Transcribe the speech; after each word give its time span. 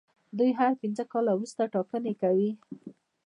دوی 0.37 0.51
هر 0.59 0.71
پنځه 0.81 1.03
کاله 1.11 1.31
وروسته 1.33 1.61
ټاکنې 1.73 2.13
کوي. 2.21 2.51